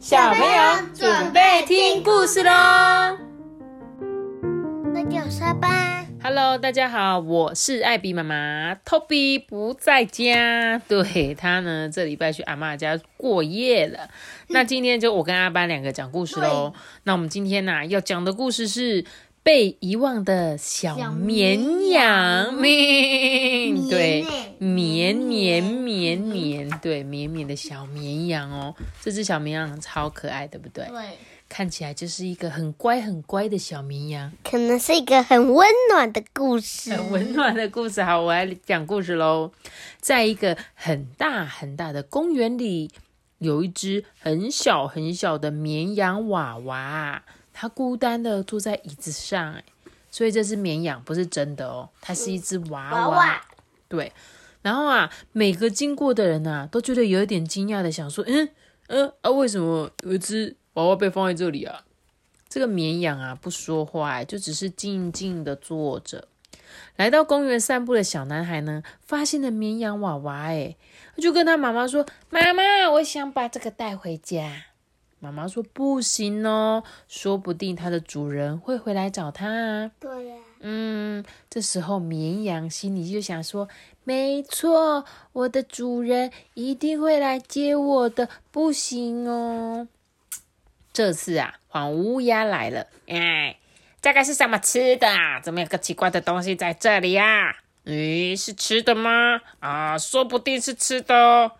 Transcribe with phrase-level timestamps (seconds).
[0.00, 3.18] 小朋友准备听故事喽！
[4.94, 6.06] 那就沙吧。
[6.22, 14.08] Hello，大家好，我是艾比妈妈，Toby 不在家，对他呢这礼拜去阿妈家过夜了。
[14.48, 16.72] 那今天就我跟阿班两个讲故事喽。
[17.04, 19.04] 那我们今天呢、要讲的故事是
[19.42, 24.24] 被遗忘的小小绵绵羊，羊 绵对
[24.58, 28.74] 绵绵绵绵绵，对绵绵的小绵羊哦。
[29.00, 30.84] 这只小绵羊超可爱，对不对？
[30.86, 34.30] 对，看起来就是一个很乖很乖的小绵羊。
[34.44, 36.94] 可能是一个很温暖的故事。
[36.94, 38.02] 很温暖的故事。
[38.02, 39.50] 好，我来讲故事喽。
[39.98, 42.90] 在一个很大很大的公园里，
[43.38, 47.24] 有一只很小很小的绵羊娃娃，
[47.60, 49.62] 它孤单的坐在椅子上，哎，
[50.10, 53.08] 所以这只绵羊不是真的哦，它是一只娃娃。
[53.10, 53.46] 娃娃
[53.86, 54.10] 对，
[54.62, 58.48] 然后啊，每个经过的人啊，都觉得有一点惊讶的想说，嗯
[58.86, 61.84] 嗯啊，为什么有一只娃娃被放在这里啊？
[62.48, 66.28] 这个绵羊啊不说话欸，就只是静静的坐着。
[66.96, 70.76] 来到公园散步的小男孩呢，发现了绵羊娃娃，哎，
[71.18, 74.62] 就跟他妈妈说：“妈妈，我想把这个带回家。”
[75.20, 83.68] 妈妈说：“不行哦，说不定它的主人会回来找它啊。”对呀、嗯，这时候绵羊心里就想说
[84.02, 89.86] ：“没错，我的主人一定会来接我的，不行哦。”
[90.92, 93.58] 这次啊，黄乌鸦来了，哎，
[94.00, 95.38] 这个是什么吃的啊？
[95.40, 99.40] 怎么有个奇怪的东西在这里呀、咦，是吃的吗？
[99.58, 101.52] 啊，说不定是吃的哦。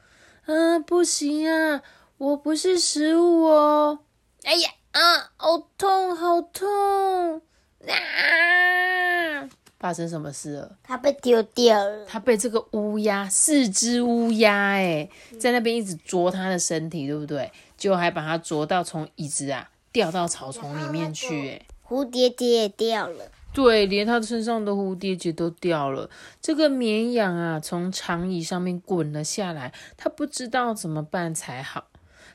[0.46, 1.82] 嗯、不行啊，
[2.20, 4.00] 我不是食物哦。
[4.42, 7.40] 哎呀，啊，好痛，好痛！
[7.88, 9.48] 啊！
[9.78, 10.76] 发生什么事了？
[10.82, 12.04] 它被丢掉了。
[12.04, 17.50] 他被这个乌鸦，四只乌鸦，哎，在那边一直啄他的身体，对不对？
[17.78, 23.30] 结果还把它啄到从椅子啊掉到草丛里面去，哎，蝴蝶结也掉了。
[23.54, 26.10] 对，连他身上的蝴蝶结都掉了。
[26.42, 31.86] 这个绵羊啊，从长椅上面滚了下来，他不知道怎么办才好。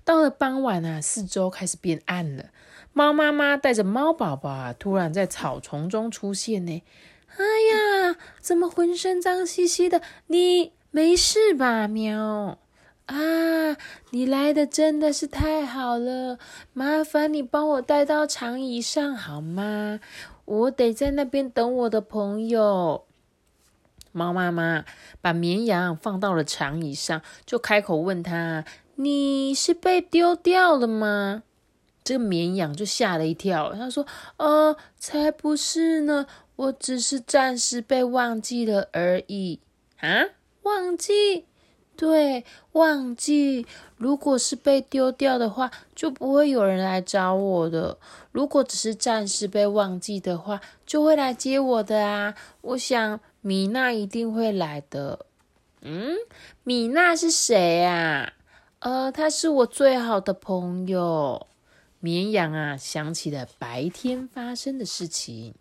[0.04, 2.46] 到了傍晚啊，四周开始变暗了。
[2.94, 6.84] 猫妈妈带着猫宝宝啊，突然在草丛中出现呢。
[7.38, 10.02] 哎呀，怎么浑身脏兮兮的？
[10.28, 12.60] 你没事吧，喵？
[13.08, 13.78] 啊，
[14.12, 16.40] 你来的真的是太好了，
[16.74, 20.00] 麻烦你帮我带到长椅上好吗？
[20.46, 23.06] 我得在那边等我的朋友。
[24.12, 24.86] 猫妈妈
[25.20, 28.64] 把绵羊放到了长椅上，就开口问他
[28.96, 31.44] ：“你是被丢掉了吗？”
[32.04, 34.06] 这个绵羊就吓了一跳，他说
[34.38, 39.60] ：“呃，才不是呢，我只是暂时被忘记了而已。”
[40.00, 40.26] 啊，
[40.62, 41.46] 忘记？
[41.98, 43.66] 对，忘记。
[43.98, 47.98] 如果是被丢掉的话，就不会有人来找我的。
[48.32, 52.36] 如果只是暂时被忘记的话，就会来接我的啊。
[52.62, 55.26] 我想米娜一定会来的。
[55.82, 56.18] 嗯，
[56.64, 58.34] 米娜是谁啊？
[58.86, 61.48] 呃，他是我最好的朋友。
[62.00, 65.56] 绵羊啊，想起了白天发生的事情。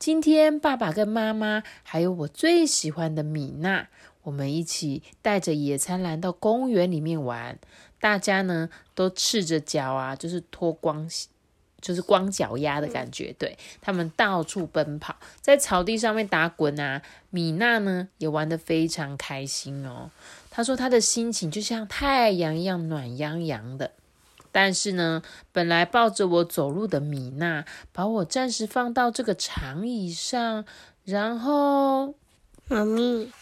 [0.00, 3.86] 今天爸爸跟妈妈还有我最喜欢的米娜，
[4.24, 7.56] 我们一起带着野餐篮到公园里面玩。
[8.00, 11.08] 大家呢都赤着脚啊，就是脱光，
[11.84, 13.34] 就是光脚丫的感觉。
[13.38, 17.02] 对他们到处奔跑，在草地上面打滚啊。
[17.28, 20.10] 米娜呢也玩得非常开心哦。
[20.50, 23.90] 她说她的心情就像太阳一样暖洋洋的。
[24.50, 30.64] 但是呢，本来抱着我走路的米娜，把我暂时放到这个长椅上，
[31.02, 32.14] 然后
[32.68, 33.32] 妈咪，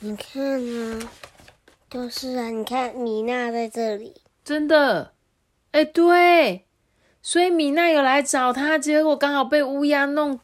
[0.00, 1.10] 你看啊，
[1.90, 4.14] 就是啊，你看米娜在这里。
[4.42, 5.12] 真的，
[5.72, 6.64] 哎，对，
[7.28, 10.40] 所以米娜有来找他，结果刚好被乌鸦弄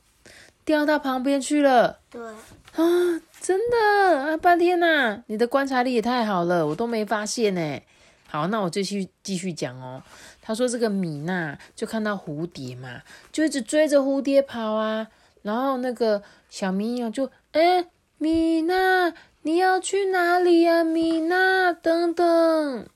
[0.67, 3.23] 掉到旁边去了对，啊！
[3.41, 7.81] 真的啊，半天呐，你的观察力也太好了，我都没发现呢。
[8.29, 10.03] 好，那我继续继续讲哦。
[10.43, 13.01] 他说这个米娜就看到蝴蝶嘛，
[13.33, 15.07] 就一直追着蝴蝶跑啊。
[15.41, 17.87] 然后那个小绵羊就，哎，
[18.19, 22.87] 米娜，你要去哪里呀、米娜，等等。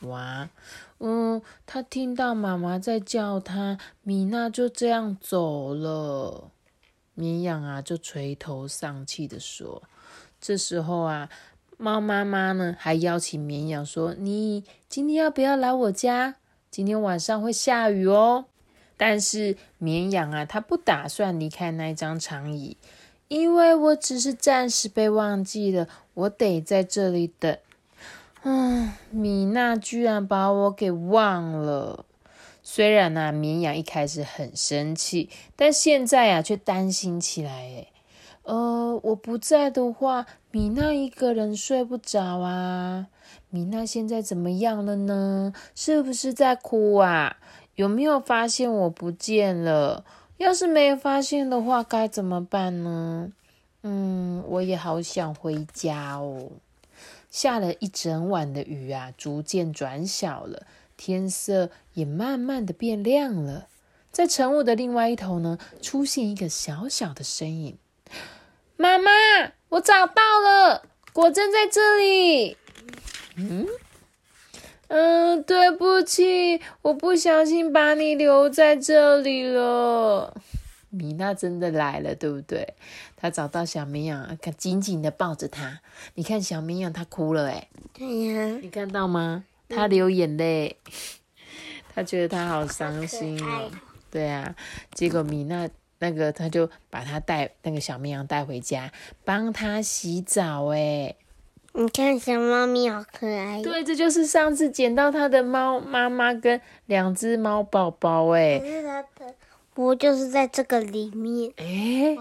[0.00, 0.50] 哇，
[1.02, 6.50] 嗯，他听到妈妈在叫他，米娜就这样走了。
[7.14, 9.82] 绵羊啊，就垂头丧气的说
[10.40, 11.30] ：“这时候啊，
[11.78, 16.36] 猫妈妈呢还邀请绵羊说：‘你今天要不要来我家？
[16.70, 18.44] 今天晚上会下雨哦。’
[18.98, 22.76] 但是绵羊啊，它不打算离开那张长椅，
[23.28, 27.58] 因为我只是暂时被忘记了，我得在这里等。
[28.42, 32.06] 嗯，米娜居然把我给忘了。
[32.62, 37.50] 虽然呢，绵羊一开始很生气，但现在呀，却担心起来。
[37.50, 37.86] 哎，
[38.44, 43.08] 呃，我不在的话，米娜一个人睡不着啊。
[43.50, 45.52] 米娜现在怎么样了呢？
[45.74, 47.36] 是不是在哭啊？
[47.74, 50.04] 有没有发现我不见了？
[50.36, 53.32] 要是没有发现的话，该怎么办呢？
[53.82, 56.50] 嗯，我也好想回家哦。
[57.30, 60.66] 下了一整晚的雨啊，逐渐转小了，
[60.96, 63.68] 天色也慢慢的变亮了。
[64.12, 67.78] 在晨雾的另外一头呢，出现一个小小的身影。
[68.76, 69.10] 妈妈，
[69.68, 70.82] 我找到了，
[71.12, 72.56] 果真在这里。
[73.36, 73.68] 嗯
[74.88, 80.34] 嗯，对不起，我不小心把你留在这里了。
[80.88, 82.74] 米娜真的来了，对不对？
[83.20, 85.80] 她找到小绵羊，看紧紧的抱着它。
[86.14, 89.44] 你看小绵羊，它哭了，哎，对呀，你看到吗？
[89.68, 90.76] 它流眼泪，
[91.94, 93.70] 它觉得它好伤心哦。
[94.10, 94.54] 对啊，
[94.94, 95.68] 结果米娜
[95.98, 98.90] 那个，他就把它带那个小绵羊带回家，
[99.24, 101.14] 帮它洗澡，哎。
[101.72, 103.62] 你看，小猫咪好可爱。
[103.62, 108.58] 对，这就是上次捡到它的猫妈妈跟两只猫宝宝，哎。
[108.58, 109.34] 可是它的
[109.76, 111.52] 窝就是在这个里面。
[111.56, 112.16] 哎，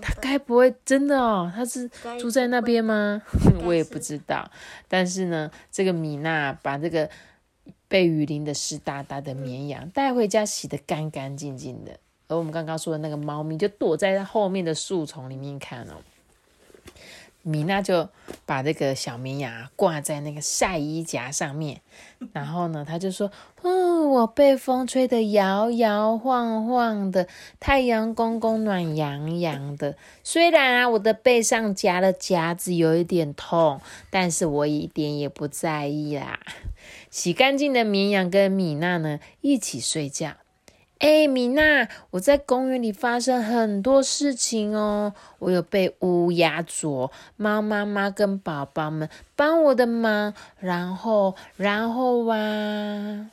[0.00, 1.52] 它该不会真的哦？
[1.54, 3.22] 它是住在那边吗？
[3.64, 4.50] 我也不知道。
[4.88, 7.08] 但是呢，这个米娜把这个
[7.86, 11.98] 被雨淋的湿哒哒的绵羊带回家，洗得干干净净的。
[12.26, 15.94] 而我们刚刚说的那个猫咪，就躲在它后面的树丛里面看哦。
[17.44, 18.08] 米娜就
[18.46, 21.82] 把这个小绵羊挂在那个晒衣夹上面，
[22.32, 23.30] 然后呢，他就说
[23.62, 27.28] ：“嗯，我被风吹得摇摇晃晃的，
[27.60, 29.96] 太阳公公暖洋洋的。
[30.22, 36.40] 虽然啊，我的背上夹了夹子，有一点痛，但是我一点也不在意啦。”
[37.10, 40.32] 洗干净的绵羊跟米娜呢一起睡觉。
[41.04, 45.12] 哎，米娜，我在公园里发生很多事情哦。
[45.38, 49.06] 我有被乌鸦啄，猫妈妈跟宝宝们
[49.36, 53.30] 帮我的忙，然后，然后哇啊，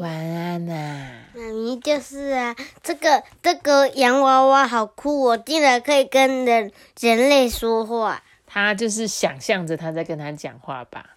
[0.00, 1.12] 晚安呐。
[1.34, 6.70] 妈咪就是啊，这个这个洋娃娃好酷哦，竟然可以跟人
[7.00, 8.22] 人类说话。
[8.46, 11.16] 他就是想象着他在跟他讲话吧，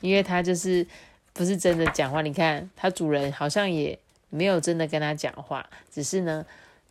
[0.00, 0.86] 因为他就是
[1.34, 2.22] 不是真的讲话。
[2.22, 3.98] 你看，他主人好像也。
[4.30, 6.44] 没有真的跟他讲话，只是呢，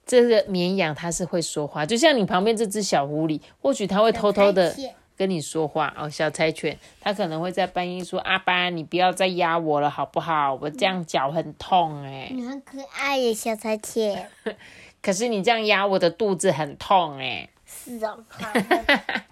[0.05, 4.75] 这个绵羊它是会说话，就像你旁边这只小狐狸，或许它会偷偷的
[5.17, 6.09] 跟你说话哦。
[6.09, 10.53] 小柴犬它可能会在半夜说：“阿爸，你不要再压我了，好不好？
[10.61, 14.29] 我这样脚很痛哎。”你很可爱耶，小柴犬。
[15.01, 17.47] 可是你这样压我的肚子很痛哎。
[17.65, 18.17] 是哦。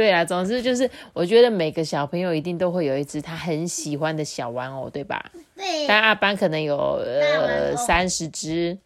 [0.00, 5.30] 对啊，总之就是，我觉得每个小朋友一定都会有一只他很喜欢的小玩偶，对吧？
[5.54, 5.86] 对。
[5.86, 8.78] 但阿班可能有呃三十只，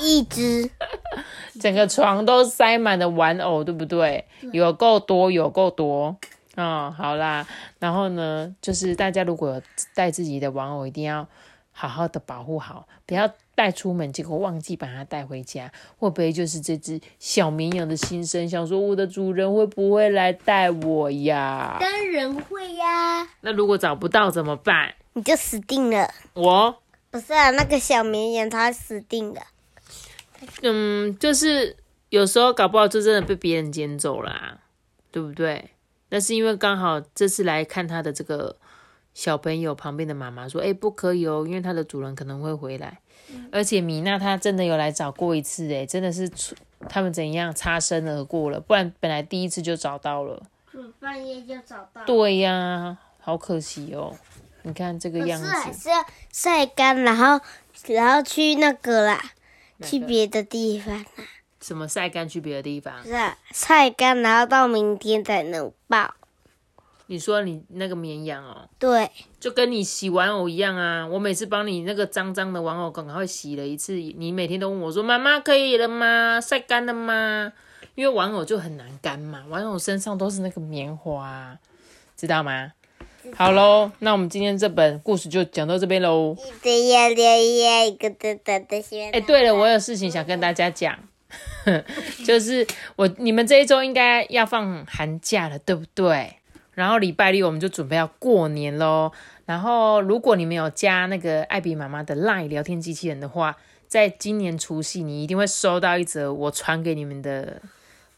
[0.00, 0.68] 一只，
[1.60, 4.24] 整个床都塞满了玩偶，对不对？
[4.52, 6.16] 有够多，有够多。
[6.56, 7.46] 嗯，好啦，
[7.78, 9.62] 然后呢，就是大家如果
[9.94, 11.28] 带自己的玩偶，一定要
[11.70, 13.32] 好好的保护好，不要。
[13.60, 18.48] 带出门，结果忘记把它带回家，会不会就是这只小绵羊的心声？
[18.48, 21.76] 想说我的主人会不会来带我呀？
[21.78, 23.28] 当然会呀。
[23.42, 24.94] 那如果找不到怎么办？
[25.12, 26.10] 你就死定了。
[26.32, 26.74] 我
[27.10, 29.42] 不是啊，那个小绵羊它死定了。
[30.62, 31.76] 嗯，就是
[32.08, 34.60] 有时候搞不好就真的被别人捡走了，
[35.12, 35.72] 对不对？
[36.08, 38.56] 那是因为刚好这次来看他的这个
[39.12, 43.00] 小朋友旁边的妈妈说：“哎，不可以哦，因为它的主人可能会回来。”
[43.52, 46.30] 而且米娜她真的有来找过一次，哎，真的是
[46.88, 50.42] 他们怎样擦身而过了，不然本来第一次就找到了，
[50.98, 54.16] 半夜就找到，对呀，好可惜哦，
[54.62, 57.40] 你看这个样子，还是要晒干，然后
[57.86, 59.20] 然后去那个啦，
[59.82, 61.04] 去别的地方啦。
[61.60, 63.04] 什么晒干去别的地方？
[63.04, 66.14] 是啊，晒干，然后到明天才能抱。
[67.10, 71.04] 你说你那个绵羊哦，对，就跟你洗玩偶一样啊。
[71.04, 76.40] 我每次帮你那个脏脏的玩偶，赶快洗了一次，你每天都问我说：“妈妈可以了吗？
[76.40, 77.52] 晒干了吗？”
[77.96, 81.58] 因为玩偶就很难干嘛，玩偶身上都是那个棉花，
[82.16, 82.70] 知道吗？
[83.34, 86.36] 好喽，那我们今天这本故事就讲到这边喽。
[86.62, 88.76] 一要留言一个的的的
[89.12, 90.96] 哎，对了，我有事情想跟大家讲，
[92.24, 92.64] 就是
[92.94, 96.36] 我你们这一周应该要放寒假了，对不对？
[96.80, 99.12] 然后礼拜六我们就准备要过年喽。
[99.44, 103.54] 然后如果你们有加那个艾比妈妈的 LINE 聊天机器人的话，
[103.86, 107.60] 在今年除夕你一定会收到一则我传给你们的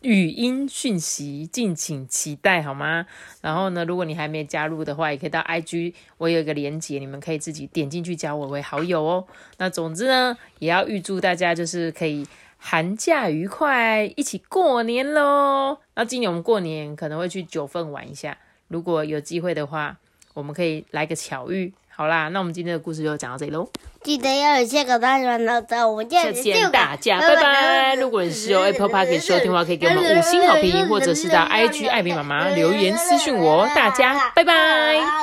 [0.02, 3.06] 语音讯息，敬请期待好吗？
[3.40, 9.24] 然后呢，如果你还没加入的话，也可以到 IG，我有一个连接，你们可以自己点进去加我为好友哦。
[9.58, 12.26] 那总之呢，也要预祝大家就是可以
[12.58, 15.78] 寒假愉快，一起过年喽。
[15.94, 18.36] 那今年我们过年可能会去九份玩一下，
[18.72, 19.94] 如果有机会的话，
[20.34, 21.72] 我们可以来个巧遇。
[21.94, 23.68] 好啦，那我们今天的故事就讲到这里喽。
[24.02, 27.94] 记得要有下个大家的到我们下次见大家，拜拜。
[27.96, 33.68] 如果你是用 Apple Park 收听的话，可以给我们五星好评，或者是到 IG 艾比妈妈留言私讯我。
[33.76, 35.21] 大家拜拜。